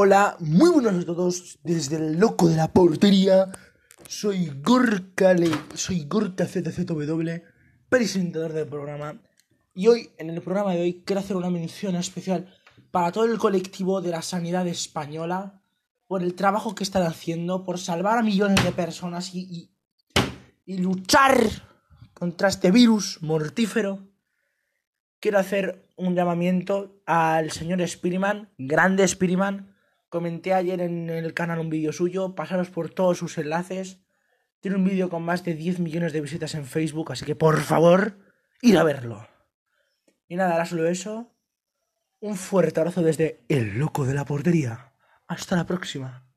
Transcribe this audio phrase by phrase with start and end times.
[0.00, 3.50] Hola, muy buenos a todos desde el loco de la portería.
[4.06, 7.28] Soy Gorka, Le soy Gorka ZZW,
[7.88, 9.20] presentador del programa.
[9.74, 12.46] Y hoy, en el programa de hoy, quiero hacer una mención especial
[12.92, 15.60] para todo el colectivo de la sanidad española
[16.06, 19.72] por el trabajo que están haciendo, por salvar a millones de personas y,
[20.64, 21.40] y, luchar
[22.14, 24.06] contra este virus mortífero.
[25.18, 29.74] Quiero hacer un llamamiento al señor Spiriman, grande Spiriman.
[30.08, 34.00] Comenté ayer en el canal un vídeo suyo, pasaros por todos sus enlaces.
[34.60, 37.60] Tiene un vídeo con más de 10 millones de visitas en Facebook, así que por
[37.60, 38.18] favor,
[38.62, 39.28] ir a verlo.
[40.26, 41.34] Y nada, ahora solo eso.
[42.20, 44.92] Un fuerte abrazo desde el loco de la portería.
[45.26, 46.27] Hasta la próxima.